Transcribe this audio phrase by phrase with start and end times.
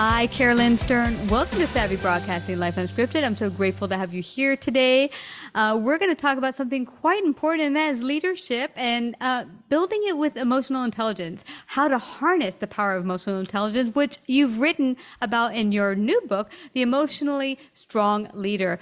[0.00, 1.16] Hi, Carolyn Stern.
[1.26, 3.24] Welcome to Savvy Broadcasting Life Unscripted.
[3.24, 5.10] I'm so grateful to have you here today.
[5.56, 9.46] Uh, we're going to talk about something quite important, and that is leadership and uh,
[9.68, 14.60] building it with emotional intelligence, how to harness the power of emotional intelligence, which you've
[14.60, 18.78] written about in your new book, The Emotionally Strong Leader.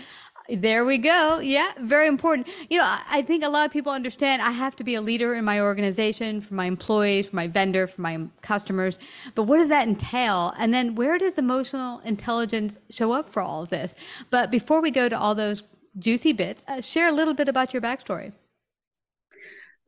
[0.49, 1.41] There we go.
[1.41, 2.47] Yeah, very important.
[2.71, 5.35] You know, I think a lot of people understand I have to be a leader
[5.35, 8.99] in my organization, for my employees, for my vendor, for my customers.
[9.35, 10.55] But what does that entail?
[10.57, 13.97] And then where does emotional intelligence show up for all of this?
[14.31, 15.65] But before we go to all those
[15.99, 18.33] juicy bits, uh, share a little bit about your backstory.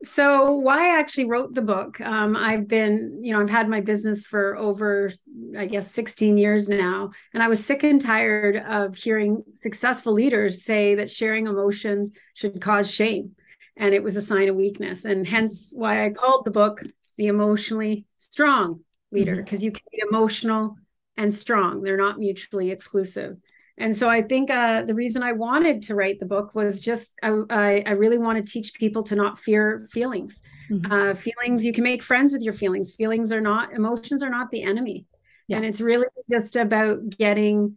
[0.01, 3.81] So, why I actually wrote the book, um, I've been, you know, I've had my
[3.81, 5.11] business for over,
[5.57, 7.11] I guess, 16 years now.
[7.33, 12.61] And I was sick and tired of hearing successful leaders say that sharing emotions should
[12.61, 13.35] cause shame
[13.79, 15.05] and it was a sign of weakness.
[15.05, 16.83] And hence why I called the book
[17.17, 19.65] The Emotionally Strong Leader, because mm-hmm.
[19.65, 20.75] you can be emotional
[21.17, 23.37] and strong, they're not mutually exclusive
[23.79, 27.17] and so i think uh, the reason i wanted to write the book was just
[27.23, 30.91] i, I, I really want to teach people to not fear feelings mm-hmm.
[30.91, 34.51] uh, feelings you can make friends with your feelings feelings are not emotions are not
[34.51, 35.05] the enemy
[35.47, 35.57] yeah.
[35.57, 37.75] and it's really just about getting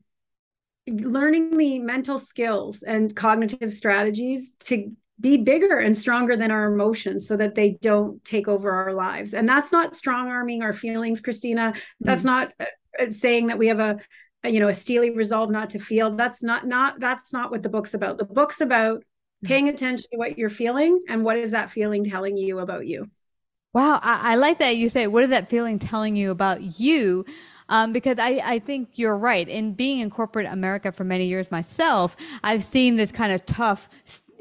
[0.88, 4.90] learning the mental skills and cognitive strategies to
[5.20, 9.34] be bigger and stronger than our emotions so that they don't take over our lives
[9.34, 12.48] and that's not strong arming our feelings christina that's mm-hmm.
[12.48, 13.96] not uh, saying that we have a
[14.44, 17.68] you know a steely resolve not to feel that's not not that's not what the
[17.68, 19.46] book's about the book's about mm-hmm.
[19.46, 23.08] paying attention to what you're feeling and what is that feeling telling you about you
[23.72, 27.24] wow i, I like that you say what is that feeling telling you about you
[27.72, 29.48] um, because I, I think you're right.
[29.48, 33.88] In being in corporate America for many years myself, I've seen this kind of tough,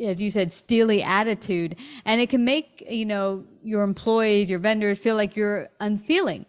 [0.04, 5.00] as you said, steely attitude, and it can make you know your employees, your vendors
[5.00, 6.46] feel like you're unfeeling.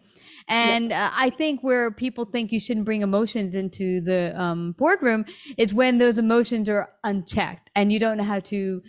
[0.52, 1.06] And yeah.
[1.06, 5.24] uh, I think where people think you shouldn't bring emotions into the um, boardroom
[5.56, 8.82] is when those emotions are unchecked and you don't know how to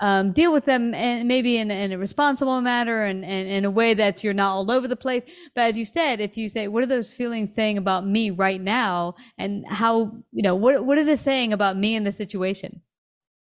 [0.00, 3.70] um, deal with them and maybe in, in a responsible manner and, and in a
[3.70, 5.22] way that you're not all over the place.
[5.54, 8.60] But as you said, if you say, what are those feelings saying about me right
[8.60, 9.14] now?
[9.38, 12.82] And how, you know, what, what is it saying about me in the situation?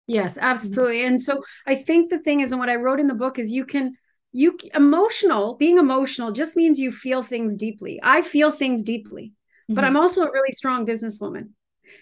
[0.08, 1.06] Yes, absolutely.
[1.06, 3.50] And so I think the thing is, and what I wrote in the book is
[3.50, 3.96] you can
[4.32, 9.76] you emotional being emotional just means you feel things deeply i feel things deeply mm-hmm.
[9.76, 11.50] but i'm also a really strong businesswoman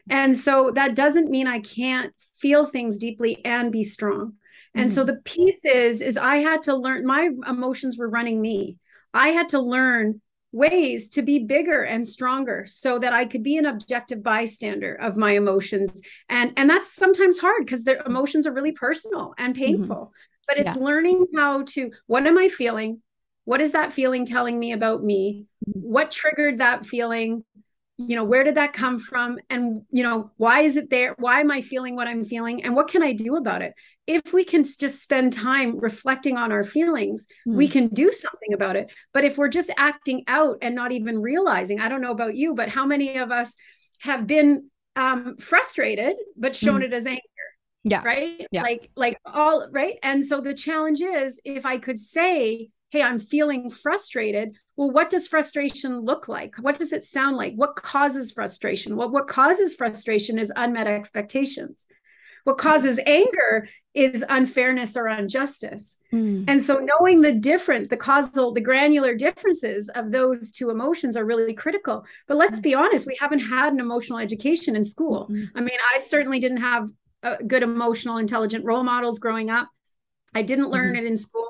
[0.09, 4.33] and so that doesn't mean i can't feel things deeply and be strong
[4.75, 4.95] and mm-hmm.
[4.95, 8.77] so the piece is is i had to learn my emotions were running me
[9.13, 13.57] i had to learn ways to be bigger and stronger so that i could be
[13.57, 18.53] an objective bystander of my emotions and and that's sometimes hard because their emotions are
[18.53, 19.63] really personal and mm-hmm.
[19.63, 20.83] painful mm-hmm but it's yeah.
[20.83, 23.01] learning how to what am i feeling
[23.45, 25.79] what is that feeling telling me about me mm-hmm.
[25.79, 27.45] what triggered that feeling
[27.97, 31.41] you know where did that come from and you know why is it there why
[31.41, 33.73] am i feeling what i'm feeling and what can i do about it
[34.07, 37.55] if we can just spend time reflecting on our feelings mm.
[37.55, 41.19] we can do something about it but if we're just acting out and not even
[41.19, 43.53] realizing i don't know about you but how many of us
[43.99, 46.85] have been um, frustrated but shown mm.
[46.85, 47.21] it as anger
[47.83, 48.61] yeah right yeah.
[48.61, 53.19] like like all right and so the challenge is if i could say hey i'm
[53.19, 58.31] feeling frustrated well what does frustration look like what does it sound like what causes
[58.31, 61.85] frustration well what causes frustration is unmet expectations
[62.43, 65.97] what causes anger is unfairness or injustice.
[66.13, 66.45] Mm.
[66.47, 71.25] And so knowing the different, the causal, the granular differences of those two emotions are
[71.25, 72.05] really critical.
[72.27, 75.27] But let's be honest, we haven't had an emotional education in school.
[75.29, 75.57] Mm-hmm.
[75.57, 76.89] I mean, I certainly didn't have
[77.47, 79.69] good emotional intelligent role models growing up.
[80.33, 81.05] I didn't learn mm-hmm.
[81.05, 81.49] it in school.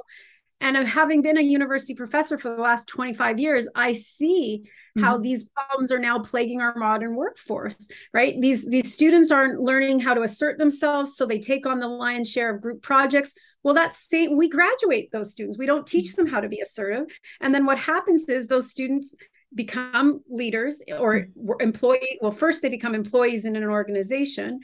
[0.62, 5.04] And of having been a university professor for the last 25 years, I see mm-hmm.
[5.04, 8.40] how these problems are now plaguing our modern workforce, right?
[8.40, 12.30] These these students aren't learning how to assert themselves, so they take on the lion's
[12.30, 13.34] share of group projects.
[13.64, 15.58] Well, that's same we graduate those students.
[15.58, 17.06] We don't teach them how to be assertive.
[17.40, 19.16] And then what happens is those students
[19.56, 21.62] become leaders or mm-hmm.
[21.62, 24.60] employee well first they become employees in an organization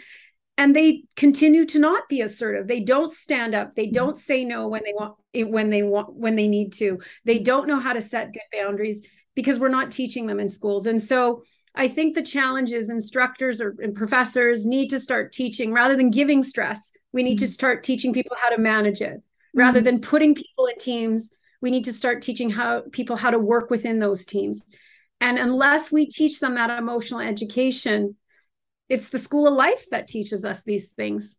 [0.58, 2.68] and they continue to not be assertive.
[2.68, 3.76] They don't stand up.
[3.76, 3.94] They mm-hmm.
[3.94, 7.00] don't say no when they want when they want when they need to.
[7.26, 9.02] They don't know how to set good boundaries
[9.36, 10.86] because we're not teaching them in schools.
[10.86, 11.44] And so
[11.78, 15.74] i think the challenge is instructors or and professors need to start teaching.
[15.74, 17.46] Rather than giving stress we need mm-hmm.
[17.46, 19.22] to start teaching people how to manage it.
[19.54, 19.86] Rather mm-hmm.
[19.86, 21.32] than putting people in teams
[21.62, 24.64] we need to start teaching how people how to work within those teams.
[25.20, 28.16] And unless we teach them that emotional education
[28.90, 31.38] it's the school of life that teaches us these things.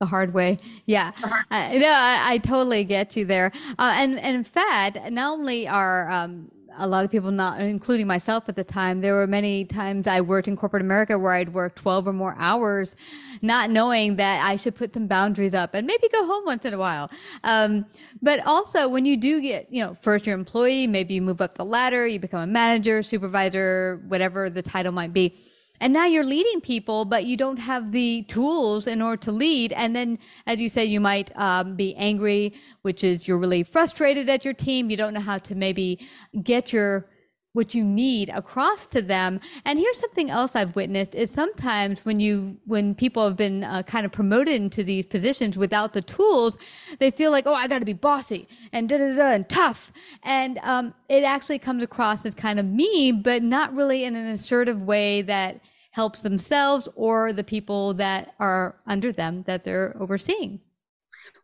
[0.00, 0.58] The hard way.
[0.86, 1.10] Yeah.
[1.50, 3.50] Uh, no I, I, totally get you there.
[3.78, 8.06] Uh, and, and in fact not only are um, a lot of people not including
[8.06, 11.52] myself at the time there were many times i worked in corporate america where i'd
[11.52, 12.94] work 12 or more hours
[13.42, 16.74] not knowing that i should put some boundaries up and maybe go home once in
[16.74, 17.10] a while.
[17.44, 17.86] Um,
[18.20, 21.54] but also when you do get you know first year employee maybe you move up
[21.54, 25.36] the ladder you become a manager supervisor whatever the title might be
[25.80, 29.72] and now you're leading people but you don't have the tools in order to lead.
[29.72, 34.28] And then as you say you might um, be angry which is you're really frustrated
[34.28, 34.90] at your team.
[34.90, 36.06] You don't know how to maybe
[36.42, 37.06] get your
[37.52, 42.20] what you need across to them and here's something else i've witnessed is sometimes when
[42.20, 46.58] you when people have been uh, kind of promoted into these positions without the tools
[46.98, 49.92] they feel like oh i got to be bossy and da da da and tough
[50.22, 54.26] and um, it actually comes across as kind of mean but not really in an
[54.26, 55.60] assertive way that
[55.98, 60.60] helps themselves or the people that are under them that they're overseeing.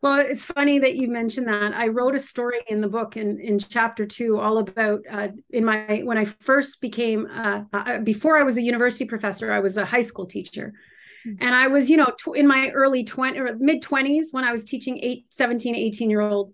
[0.04, 1.74] Well, it's funny that you mentioned that.
[1.74, 5.64] I wrote a story in the book in, in chapter two all about uh, in
[5.64, 9.78] my when I first became uh, uh, before I was a university professor, I was
[9.78, 10.74] a high school teacher.
[11.26, 11.42] Mm-hmm.
[11.42, 14.52] And I was, you know, tw- in my early 20 or mid 20s when I
[14.52, 16.52] was teaching eight, 17, 18 year old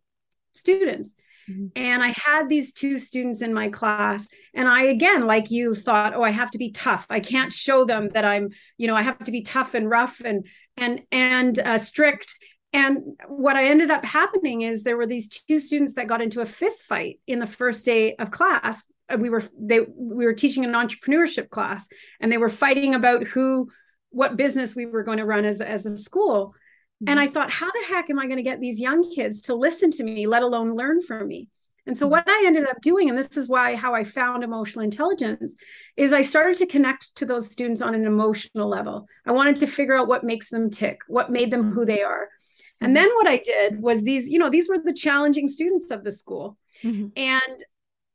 [0.52, 1.12] students.
[1.50, 1.66] Mm-hmm.
[1.74, 4.28] And I had these two students in my class.
[4.54, 7.04] And I, again, like you, thought, oh, I have to be tough.
[7.10, 10.20] I can't show them that I'm, you know, I have to be tough and rough
[10.20, 12.32] and, and, and uh, strict.
[12.72, 16.40] And what I ended up happening is there were these two students that got into
[16.40, 18.92] a fist fight in the first day of class.
[19.08, 21.88] Uh, we were they we were teaching an entrepreneurship class,
[22.20, 23.68] and they were fighting about who
[24.10, 26.54] what business we were going to run as as a school.
[27.06, 29.54] And I thought, how the heck am I going to get these young kids to
[29.54, 31.48] listen to me, let alone learn from me?
[31.86, 34.84] And so what I ended up doing, and this is why how I found emotional
[34.84, 35.54] intelligence,
[35.96, 39.06] is I started to connect to those students on an emotional level.
[39.26, 42.28] I wanted to figure out what makes them tick, what made them who they are.
[42.80, 46.02] And then what I did was these, you know, these were the challenging students of
[46.02, 46.56] the school.
[46.82, 47.08] Mm-hmm.
[47.16, 47.64] And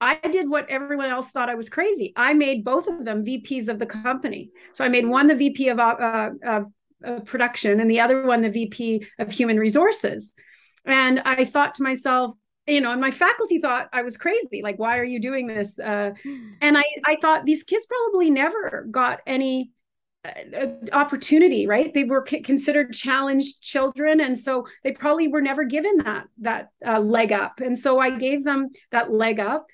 [0.01, 2.13] I did what everyone else thought I was crazy.
[2.15, 4.49] I made both of them VPs of the company.
[4.73, 6.61] So I made one the VP of uh, uh,
[7.05, 10.33] uh, production and the other one the VP of human resources.
[10.85, 12.35] And I thought to myself,
[12.67, 14.61] you know, and my faculty thought I was crazy.
[14.63, 15.77] Like, why are you doing this?
[15.77, 16.11] Uh,
[16.61, 19.71] and I, I thought these kids probably never got any
[20.91, 21.93] opportunity, right?
[21.93, 26.69] They were c- considered challenged children, and so they probably were never given that that
[26.85, 27.59] uh, leg up.
[27.59, 29.65] And so I gave them that leg up,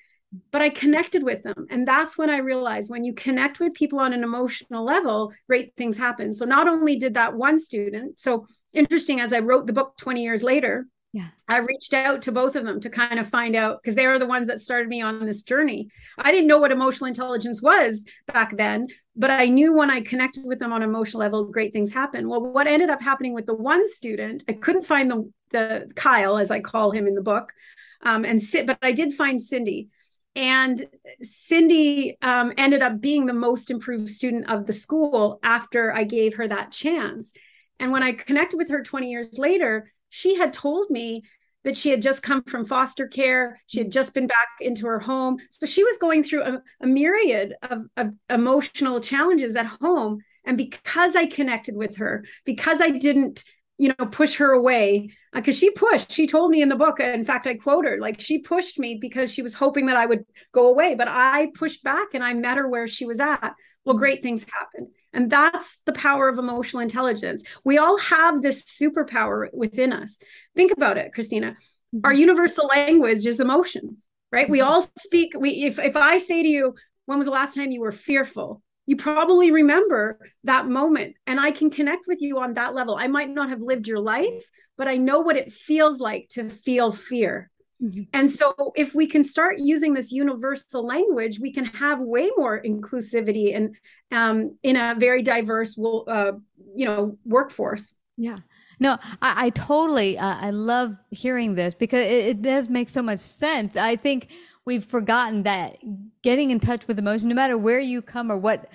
[0.50, 1.66] but I connected with them.
[1.70, 5.74] And that's when I realized when you connect with people on an emotional level, great
[5.76, 6.34] things happen.
[6.34, 10.22] So not only did that one student, so interesting as I wrote the book 20
[10.22, 11.28] years later, yeah.
[11.46, 14.18] I reached out to both of them to kind of find out because they are
[14.18, 15.88] the ones that started me on this journey.
[16.16, 20.44] I didn't know what emotional intelligence was back then, but I knew when I connected
[20.46, 22.28] with them on an emotional level, great things happen.
[22.28, 26.38] Well, what ended up happening with the one student, I couldn't find the the Kyle,
[26.38, 27.52] as I call him in the book,
[28.00, 29.90] um, and sit, but I did find Cindy.
[30.34, 30.86] And
[31.20, 36.36] Cindy um, ended up being the most improved student of the school after I gave
[36.36, 37.32] her that chance.
[37.78, 41.22] And when I connected with her 20 years later, she had told me
[41.64, 43.60] that she had just come from foster care.
[43.66, 45.38] She had just been back into her home.
[45.50, 50.18] So she was going through a, a myriad of, of emotional challenges at home.
[50.44, 53.42] And because I connected with her, because I didn't
[53.78, 57.00] you know push her away because uh, she pushed she told me in the book
[57.00, 60.04] in fact i quote her like she pushed me because she was hoping that i
[60.04, 63.54] would go away but i pushed back and i met her where she was at
[63.86, 67.42] well great things happened and that's the power of emotional intelligence.
[67.64, 70.18] We all have this superpower within us.
[70.56, 71.56] Think about it christina.
[71.94, 72.06] Mm-hmm.
[72.06, 74.44] our universal language is emotions right?
[74.44, 74.52] Mm-hmm.
[74.52, 76.74] we all speak we if, if i say to you
[77.06, 78.62] when was the last time you were fearful?
[78.86, 81.16] You probably remember that moment.
[81.26, 82.96] And i can connect with you on that level.
[82.96, 84.42] I might not have lived your life
[84.78, 87.50] but i know what it feels like to feel fear
[87.82, 88.02] mm-hmm.
[88.12, 92.62] and so if we can start using this universal language we can have way more
[92.62, 93.74] inclusivity and
[94.12, 96.32] um, in a very diverse uh,
[96.74, 98.38] you know workforce yeah
[98.82, 103.00] no, I, I totally, uh, I love hearing this because it, it, does make so
[103.00, 103.76] much sense.
[103.76, 104.30] I think
[104.66, 105.78] we've forgotten that
[106.24, 108.72] getting in touch with emotion, no matter where you come or what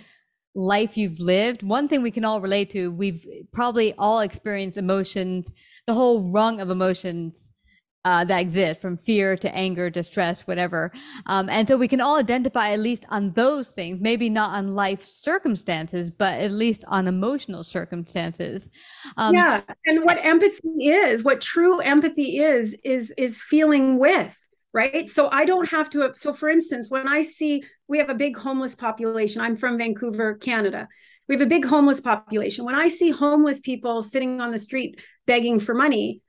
[0.55, 5.51] life you've lived, one thing we can all relate to, we've probably all experienced emotions,
[5.87, 7.51] the whole rung of emotions
[8.07, 10.93] uh, that exist from fear to anger distress, whatever.
[11.25, 14.75] Um, and so we can all identify at least on those things, maybe not on
[14.75, 18.69] life circumstances, but at least on emotional circumstances.
[19.17, 19.59] Um, yeah.
[19.85, 24.33] And what empathy is, what true empathy is, is, is feeling with
[24.73, 28.13] right so i don't have to so for instance when i see we have a
[28.13, 30.89] big homeless population i'm from vancouver canada
[31.29, 34.99] we have a big homeless population when i see homeless people sitting on the street
[35.25, 36.21] begging for money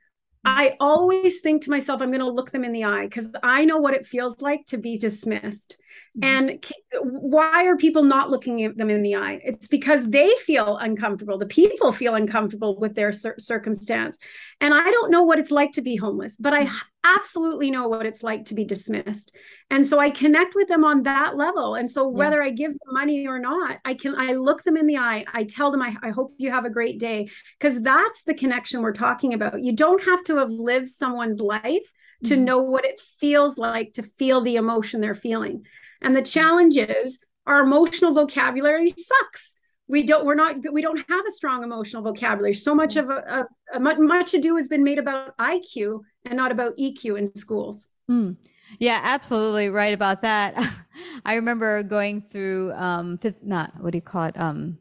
[0.49, 3.65] i always think to myself i'm going to look them in the eye because i
[3.65, 5.79] know what it feels like to be dismissed.
[6.23, 6.65] And
[7.01, 9.41] why are people not looking at them in the eye?
[9.45, 11.39] It's because they feel uncomfortable.
[11.39, 14.19] The people feel uncomfortable with their cir- circumstance.
[14.61, 16.77] And I don't know what it's like to be homeless, but I mm-hmm.
[17.05, 19.35] absolutely know what it's like to be dismissed.
[19.71, 21.75] And so I connect with them on that level.
[21.75, 22.49] And so whether yeah.
[22.49, 25.25] I give them money or not, I can I look them in the eye.
[25.33, 28.83] I tell them I, I hope you have a great day because that's the connection
[28.83, 29.63] we're talking about.
[29.63, 31.93] You don't have to have lived someone's life
[32.25, 32.45] to mm-hmm.
[32.45, 35.65] know what it feels like to feel the emotion they're feeling.
[36.01, 39.55] And the challenge is our emotional vocabulary sucks.
[39.89, 42.55] We don't, we're not, we don't have a strong emotional vocabulary.
[42.55, 46.53] So much of a, a, a much ado has been made about IQ and not
[46.53, 47.89] about EQ in schools.
[48.11, 48.37] Mm.
[48.79, 50.55] Yeah, absolutely right about that.
[51.25, 54.39] I remember going through, um, not what do you call it?
[54.39, 54.79] Um,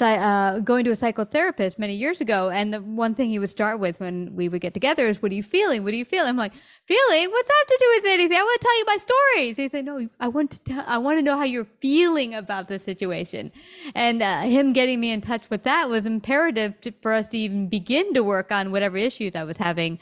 [0.00, 3.80] uh, going to a psychotherapist many years ago, and the one thing he would start
[3.80, 5.82] with when we would get together is, "What are you feeling?
[5.82, 6.52] What are you feeling?" I'm like,
[6.84, 7.30] "Feeling?
[7.30, 8.36] What's that to do with anything?
[8.36, 10.84] I want to tell you my stories." He said, "No, I want to tell.
[10.86, 13.50] I want to know how you're feeling about the situation."
[13.94, 17.38] And uh, him getting me in touch with that was imperative to, for us to
[17.38, 19.98] even begin to work on whatever issues I was having.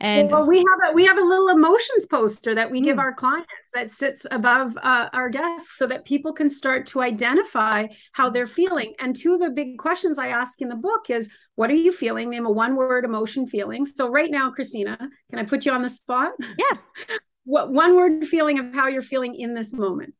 [0.00, 2.84] And well, we have a we have a little emotions poster that we mm.
[2.84, 7.02] give our clients that sits above uh, our desk so that people can start to
[7.02, 8.94] identify how they're feeling.
[9.00, 11.92] And two of the big questions I ask in the book is, what are you
[11.92, 12.30] feeling?
[12.30, 13.86] Name a one word emotion feeling.
[13.86, 14.96] So right now, Christina,
[15.30, 16.32] can I put you on the spot?
[16.38, 16.78] Yeah.
[17.44, 20.14] what one word feeling of how you're feeling in this moment?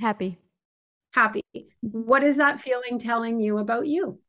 [0.00, 0.38] Happy.
[1.10, 1.42] Happy.
[1.80, 4.20] What is that feeling telling you about you?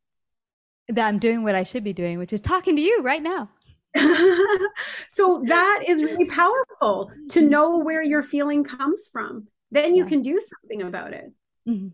[0.87, 3.49] That I'm doing what I should be doing, which is talking to you right now.
[5.09, 7.49] so that is really powerful to mm-hmm.
[7.49, 9.47] know where your feeling comes from.
[9.71, 10.09] Then you yeah.
[10.09, 11.31] can do something about it.
[11.67, 11.89] Mm-hmm.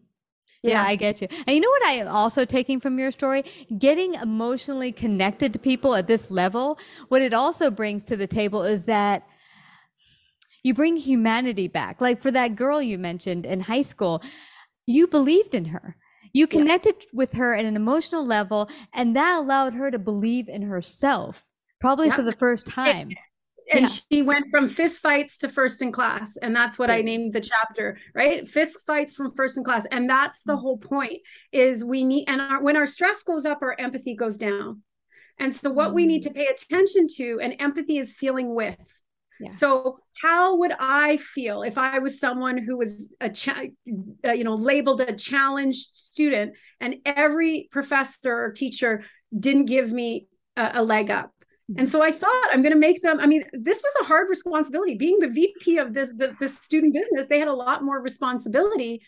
[0.61, 1.27] Yeah, yeah, I get you.
[1.45, 3.43] And you know what I am also taking from your story?
[3.77, 8.63] Getting emotionally connected to people at this level, what it also brings to the table
[8.63, 9.27] is that
[10.63, 12.01] you bring humanity back.
[12.01, 14.23] Like for that girl you mentioned in high school,
[14.87, 15.97] you believed in her.
[16.33, 17.09] You connected yeah.
[17.13, 21.43] with her at an emotional level, and that allowed her to believe in herself
[21.79, 23.11] probably for the first time.
[23.71, 23.87] And, yeah.
[24.11, 26.37] she went from fist fights to first in class.
[26.37, 28.47] And that's what I named the chapter, right?
[28.47, 29.87] Fist fights from first in class.
[29.91, 30.61] And that's the mm-hmm.
[30.61, 34.37] whole point is we need, and our, when our stress goes up, our empathy goes
[34.37, 34.83] down.
[35.39, 36.27] And so what we need mm.
[36.27, 38.77] to pay attention to, and empathy is feeling with.
[39.39, 39.51] Yeah.
[39.51, 43.63] So how would I feel if I was someone who was a cha-
[44.25, 49.03] uh, you know labeled a challenged student and every professor or teacher
[49.37, 51.34] didn't give me a, a leg up
[51.77, 53.19] and so I thought I'm going to make them.
[53.19, 54.95] I mean, this was a hard responsibility.
[54.95, 59.01] Being the VP of this the, this student business, they had a lot more responsibility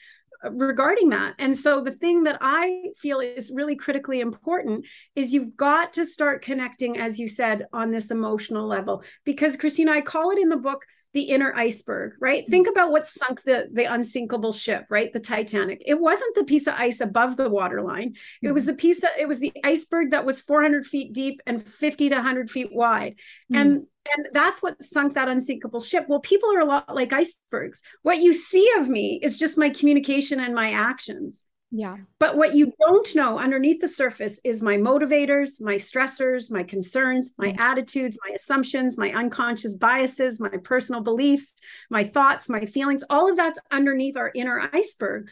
[0.43, 1.35] uh, regarding that.
[1.37, 4.85] And so the thing that I feel is really critically important
[5.15, 9.03] is you've got to start connecting, as you said, on this emotional level.
[9.23, 10.83] Because Christina, I call it in the book
[11.17, 12.43] the inner iceberg, right?
[12.43, 12.51] Mm-hmm.
[12.51, 15.11] Think about what sunk the the unsinkable ship, right?
[15.11, 15.81] The Titanic.
[15.83, 18.13] It wasn't the piece of ice above the waterline.
[18.43, 18.71] It was mm-hmm.
[18.73, 22.15] the piece of, it was the iceberg that was 400 feet deep and 50 to
[22.17, 23.15] 100 feet wide.
[23.51, 23.55] Mm-hmm.
[23.55, 26.05] And and that's what sunk that unsinkable ship.
[26.07, 27.81] Well, people are a lot like icebergs.
[28.03, 31.43] What you see of me is just my communication and my actions.
[31.69, 31.97] Yeah.
[32.17, 37.31] But what you don't know underneath the surface is my motivators, my stressors, my concerns,
[37.37, 37.59] my mm-hmm.
[37.59, 41.53] attitudes, my assumptions, my unconscious biases, my personal beliefs,
[41.89, 43.03] my thoughts, my feelings.
[43.09, 45.27] All of that's underneath our inner iceberg.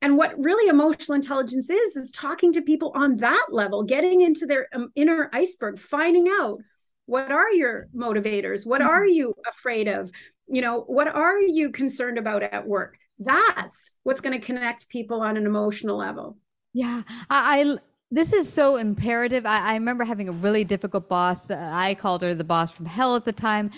[0.00, 4.46] And what really emotional intelligence is, is talking to people on that level, getting into
[4.46, 6.60] their um, inner iceberg, finding out
[7.06, 8.66] what are your motivators?
[8.66, 8.90] What mm-hmm.
[8.90, 10.10] are you afraid of?
[10.46, 12.96] You know, what are you concerned about at work?
[13.18, 16.36] That's what's going to connect people on an emotional level.
[16.72, 17.76] Yeah I, I
[18.10, 19.44] this is so imperative.
[19.44, 21.50] I, I, remember having a really difficult boss.
[21.50, 23.72] I called her the boss from hell at the time.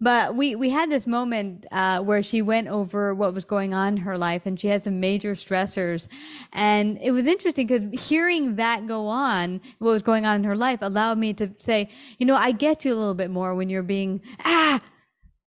[0.00, 3.94] But we we had this moment uh, where she went over what was going on
[3.94, 6.08] in her life and she had some major stressors.
[6.52, 10.56] And it was interesting because hearing that go on what was going on in her
[10.56, 13.68] life allowed me to say you know i get you a little bit more when
[13.68, 14.80] you're being ah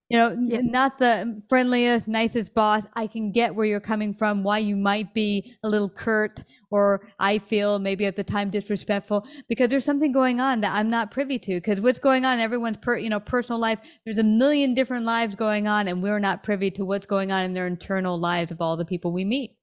[0.08, 0.60] you know yeah.
[0.60, 5.12] not the friendliest nicest boss i can get where you're coming from why you might
[5.14, 10.12] be a little curt or i feel maybe at the time disrespectful because there's something
[10.12, 13.08] going on that i'm not privy to because what's going on in everyone's per, you
[13.08, 16.84] know personal life there's a million different lives going on and we're not privy to
[16.84, 19.56] what's going on in their internal lives of all the people we meet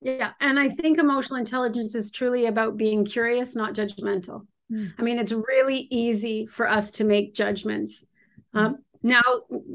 [0.00, 4.90] yeah and i think emotional intelligence is truly about being curious not judgmental mm.
[4.98, 8.06] i mean it's really easy for us to make judgments
[8.54, 9.22] um, now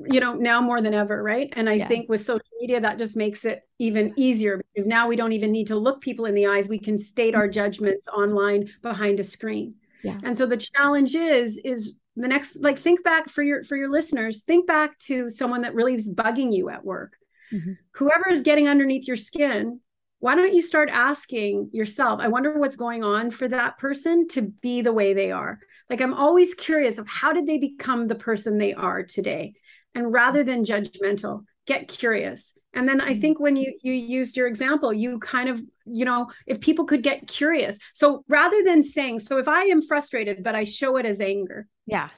[0.06, 1.88] you know now more than ever right and i yeah.
[1.88, 5.52] think with social media that just makes it even easier because now we don't even
[5.52, 9.24] need to look people in the eyes we can state our judgments online behind a
[9.24, 10.18] screen yeah.
[10.24, 13.90] and so the challenge is is the next like think back for your for your
[13.90, 17.18] listeners think back to someone that really is bugging you at work
[17.54, 17.74] mm-hmm.
[17.92, 19.80] whoever is getting underneath your skin
[20.20, 24.42] why don't you start asking yourself i wonder what's going on for that person to
[24.42, 28.16] be the way they are like i'm always curious of how did they become the
[28.16, 29.54] person they are today?
[29.96, 32.54] And rather than judgmental get curious.
[32.74, 33.22] And then i mm-hmm.
[33.22, 37.04] think when you you used your example you kind of you know if people could
[37.04, 37.80] get curious.
[37.94, 41.68] So rather than saying so if i am frustrated but i show it as anger
[41.86, 42.10] yeah.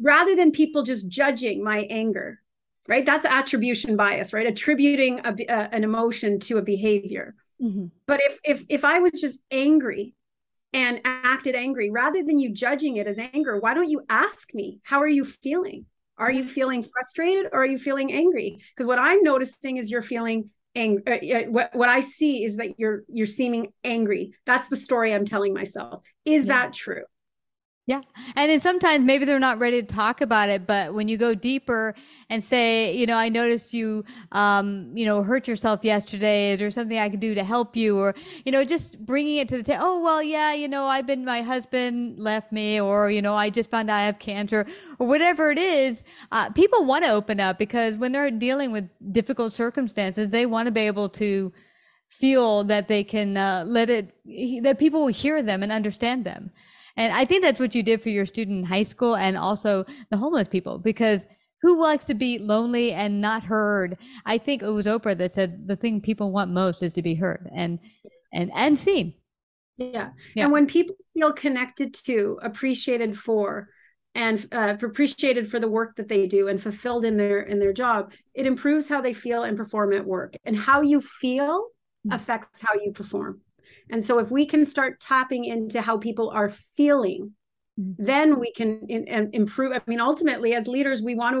[0.00, 2.40] rather than people just judging my anger
[2.88, 3.06] right?
[3.06, 4.46] That's attribution bias right?
[4.46, 7.34] Attributing a, a, an emotion to a behavior.
[7.62, 7.86] Mm-hmm.
[8.06, 10.14] but if if if i was just angry
[10.72, 11.90] and acted angry.
[11.90, 15.24] Rather than you judging it as anger why don't you ask me how are you
[15.24, 15.86] feeling?
[16.18, 18.58] Are you feeling frustrated or are you feeling angry?
[18.74, 22.58] Because what i'm noticing is you're feeling angry uh, uh, what, what i see is
[22.58, 24.34] that you're you're seeming angry.
[24.46, 26.02] That's the story i'm telling myself.
[26.24, 26.66] Is yeah.
[26.66, 27.04] that true
[27.90, 28.02] yeah.
[28.36, 31.34] And then sometimes maybe they're not ready to talk about it, but when you go
[31.34, 31.96] deeper
[32.28, 36.52] and say, you know, I noticed you, um, you know, hurt yourself yesterday.
[36.52, 37.98] Is there something I can do to help you?
[37.98, 39.82] Or, you know, just bringing it to the table.
[39.82, 43.50] Oh, well, yeah, you know, I've been, my husband left me, or, you know, I
[43.50, 44.66] just found out I have cancer,
[45.00, 46.04] or whatever it is.
[46.30, 50.66] Uh, people want to open up because when they're dealing with difficult circumstances, they want
[50.66, 51.52] to be able to
[52.06, 54.14] feel that they can uh, let it,
[54.62, 56.52] that people will hear them and understand them.
[57.00, 59.86] And I think that's what you did for your student in high school and also
[60.10, 61.26] the homeless people because
[61.62, 63.98] who likes to be lonely and not heard?
[64.26, 67.14] I think it was Oprah that said the thing people want most is to be
[67.14, 67.78] heard and
[68.34, 69.14] and and seen.
[69.78, 70.10] Yeah.
[70.34, 70.44] yeah.
[70.44, 73.70] And when people feel connected to, appreciated for,
[74.14, 77.72] and uh, appreciated for the work that they do and fulfilled in their in their
[77.72, 80.34] job, it improves how they feel and perform at work.
[80.44, 81.68] And how you feel
[82.06, 82.14] mm.
[82.14, 83.40] affects how you perform.
[83.90, 87.32] And so if we can start tapping into how people are feeling,
[87.78, 88.04] mm-hmm.
[88.04, 89.72] then we can in, in, improve.
[89.72, 91.36] I mean, ultimately, as leaders, we want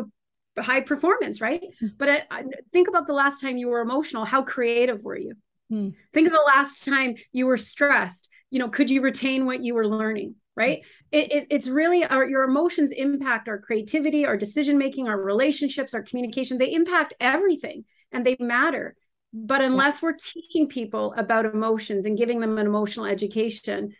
[0.56, 1.62] to high performance, right?
[1.62, 1.96] Mm-hmm.
[1.98, 4.24] But I, I, think about the last time you were emotional.
[4.24, 5.34] How creative were you?
[5.72, 5.90] Mm-hmm.
[6.12, 8.28] Think of the last time you were stressed.
[8.50, 10.34] You know, could you retain what you were learning?
[10.56, 10.82] Right.
[11.12, 15.94] It, it, it's really our your emotions impact our creativity, our decision making, our relationships,
[15.94, 16.58] our communication.
[16.58, 18.94] They impact everything, and they matter.
[19.32, 23.94] But unless we're teaching people about emotions and giving them an emotional education,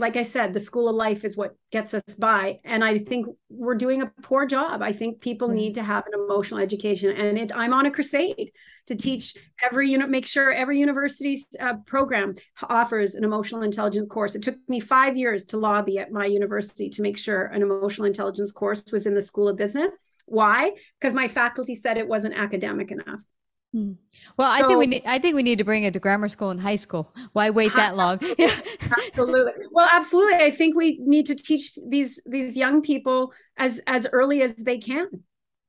[0.00, 2.60] like I said, the school of life is what gets us by.
[2.64, 4.82] And I think we're doing a poor job.
[4.82, 7.10] I think people need to have an emotional education.
[7.16, 8.50] And it, I'm on a crusade
[8.86, 12.34] to teach every unit, make sure every university's uh, program
[12.68, 14.34] offers an emotional intelligence course.
[14.34, 18.06] It took me five years to lobby at my university to make sure an emotional
[18.06, 19.90] intelligence course was in the School of Business.
[20.24, 20.72] Why?
[20.98, 23.20] Because my faculty said it wasn't academic enough.
[23.72, 23.92] Hmm.
[24.36, 25.02] Well, so, I think we need.
[25.06, 27.14] I think we need to bring it to grammar school and high school.
[27.34, 28.18] Why wait that long?
[29.08, 29.52] absolutely.
[29.70, 30.44] Well, absolutely.
[30.44, 34.78] I think we need to teach these these young people as as early as they
[34.78, 35.08] can.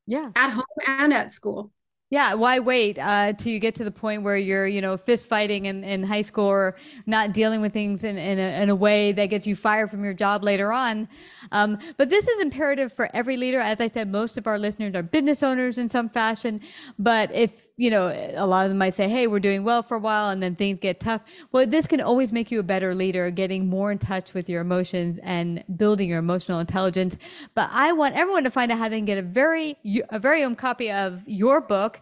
[0.08, 0.32] Yeah.
[0.36, 1.72] At home and at school.
[2.12, 5.28] Yeah, why wait uh, till you get to the point where you're, you know, fist
[5.28, 8.76] fighting in, in high school or not dealing with things in, in, a, in a
[8.76, 11.08] way that gets you fired from your job later on.
[11.54, 13.62] Um, but this is imperative for every leader.
[13.62, 16.60] As I said, most of our listeners are business owners in some fashion.
[17.00, 19.98] But if you know, a lot of them might say, hey, we're doing well for
[19.98, 21.24] a while and then things get tough.
[21.52, 24.62] Well, this can always make you a better leader, getting more in touch with your
[24.62, 27.18] emotions and building your emotional intelligence.
[27.56, 29.78] But I want everyone to find out how they can get a very,
[30.12, 32.00] a very own copy of your book.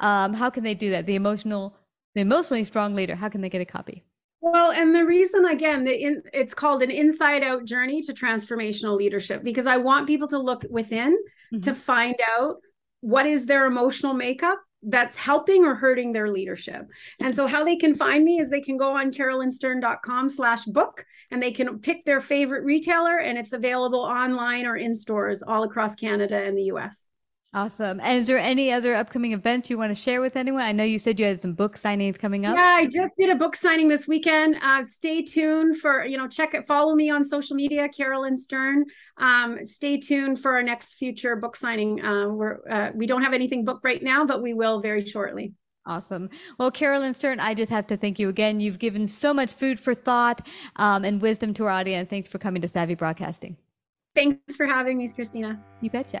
[0.00, 1.06] Um, how can they do that?
[1.06, 1.74] The emotional,
[2.14, 3.14] the emotionally strong leader.
[3.14, 4.04] How can they get a copy?
[4.42, 8.98] Well, and the reason again, the in, it's called an inside out journey to transformational
[8.98, 11.60] leadership because I want people to look within mm-hmm.
[11.60, 12.56] to find out
[13.00, 16.88] what is their emotional makeup that's helping or hurting their leadership.
[17.20, 21.04] And so how they can find me is they can go on carolynstern.com slash book
[21.30, 25.62] and they can pick their favorite retailer and it's available online or in stores all
[25.62, 27.06] across Canada and the US.
[27.54, 28.00] Awesome.
[28.00, 30.62] And is there any other upcoming events you want to share with anyone?
[30.62, 32.56] I know you said you had some book signings coming up.
[32.56, 34.56] Yeah, I just did a book signing this weekend.
[34.62, 38.86] Uh, stay tuned for, you know, check it, follow me on social media, Carolyn Stern.
[39.18, 42.04] Um, stay tuned for our next future book signing.
[42.04, 45.52] Uh, we're, uh, we don't have anything booked right now, but we will very shortly.
[45.84, 46.30] Awesome.
[46.58, 48.60] Well, Carolyn Stern, I just have to thank you again.
[48.60, 50.46] You've given so much food for thought
[50.76, 52.08] um, and wisdom to our audience.
[52.08, 53.56] Thanks for coming to Savvy Broadcasting.
[54.14, 55.60] Thanks for having me, Christina.
[55.80, 56.20] You betcha.